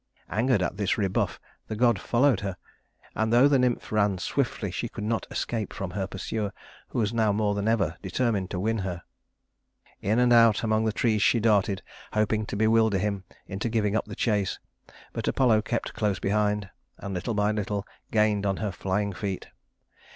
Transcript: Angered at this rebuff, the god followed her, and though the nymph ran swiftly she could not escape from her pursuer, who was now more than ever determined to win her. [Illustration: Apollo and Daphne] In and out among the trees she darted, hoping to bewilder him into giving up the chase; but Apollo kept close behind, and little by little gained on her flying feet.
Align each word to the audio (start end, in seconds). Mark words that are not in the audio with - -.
Angered 0.31 0.63
at 0.63 0.77
this 0.77 0.97
rebuff, 0.97 1.39
the 1.67 1.75
god 1.75 1.99
followed 1.99 2.39
her, 2.39 2.57
and 3.13 3.31
though 3.31 3.47
the 3.47 3.59
nymph 3.59 3.91
ran 3.91 4.17
swiftly 4.17 4.71
she 4.71 4.89
could 4.89 5.03
not 5.03 5.27
escape 5.29 5.71
from 5.71 5.91
her 5.91 6.07
pursuer, 6.07 6.51
who 6.87 6.97
was 6.97 7.13
now 7.13 7.31
more 7.31 7.53
than 7.53 7.67
ever 7.67 7.97
determined 8.01 8.49
to 8.49 8.59
win 8.59 8.79
her. 8.79 9.03
[Illustration: 10.01 10.01
Apollo 10.01 10.01
and 10.01 10.01
Daphne] 10.01 10.09
In 10.13 10.19
and 10.23 10.33
out 10.33 10.63
among 10.63 10.85
the 10.85 10.91
trees 10.91 11.21
she 11.21 11.39
darted, 11.39 11.83
hoping 12.13 12.47
to 12.47 12.55
bewilder 12.57 12.97
him 12.97 13.25
into 13.45 13.69
giving 13.69 13.95
up 13.95 14.05
the 14.05 14.15
chase; 14.15 14.57
but 15.13 15.27
Apollo 15.27 15.61
kept 15.61 15.93
close 15.93 16.17
behind, 16.17 16.71
and 16.97 17.13
little 17.13 17.35
by 17.35 17.51
little 17.51 17.85
gained 18.09 18.43
on 18.43 18.57
her 18.57 18.71
flying 18.71 19.13
feet. 19.13 19.49